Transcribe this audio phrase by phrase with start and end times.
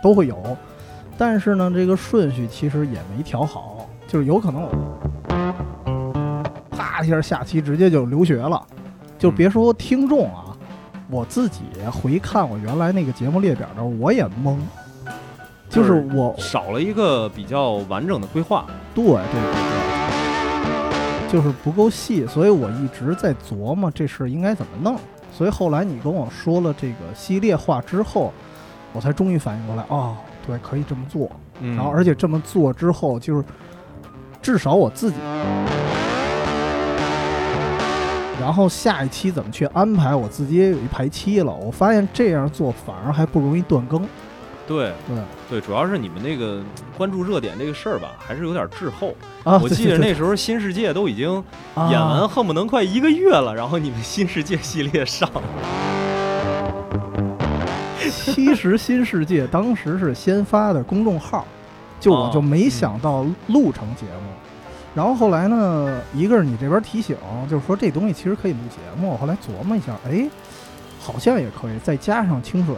[0.00, 0.56] 都会有，
[1.16, 4.70] 但是呢，这个顺序其实也没调好，就是有可能我
[6.70, 8.64] 啪一下下期直接就留学了，
[9.18, 10.56] 就别说听众啊，
[11.10, 14.56] 我自己回看我原来那个节目列表的时候，我也懵，
[15.68, 18.66] 就是我少了一个比较完整的规划。
[18.94, 19.52] 对对对
[21.28, 24.96] 对，就是不够细，所以我一直在琢磨这事应该怎么弄。
[25.32, 28.32] 所以后来你跟我说了这个系列化之后，
[28.92, 30.16] 我才终于反应过来，哦，
[30.46, 31.30] 对，可以这么做。
[31.60, 33.44] 嗯，然后而且这么做之后，就是
[34.40, 35.16] 至少我自己，
[38.40, 41.52] 然后下一期怎么去安排，我自己也有一排期了。
[41.52, 44.00] 我发现这样做反而还不容易断更。
[44.66, 45.16] 对对
[45.48, 46.62] 对，主要是你们那个
[46.96, 49.14] 关注热点这个事儿吧，还是有点滞后。
[49.42, 51.42] 啊，我记得那时候《新世界》都已经
[51.74, 55.42] 啊演完，恨不能快一个月了，然后你们《新世界》系列上了。
[58.10, 61.46] 其实新世界当时是先发的公众号，
[62.00, 64.30] 就我就没想到录成节目。
[64.94, 67.16] 然后后来呢，一个是你这边提醒，
[67.48, 69.16] 就是说这东西其实可以录节目。
[69.16, 70.28] 后来琢磨一下，哎，
[71.00, 72.74] 好像也可以，再加上清水，